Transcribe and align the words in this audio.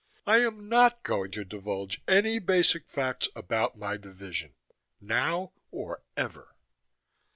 I 0.25 0.39
am 0.39 0.67
not 0.67 1.03
going 1.03 1.29
to 1.33 1.45
divulge 1.45 2.01
any 2.07 2.39
basic 2.39 2.89
facts 2.89 3.29
about 3.35 3.77
my 3.77 3.97
division, 3.97 4.55
now 4.99 5.53
or 5.69 6.01
ever." 6.17 6.55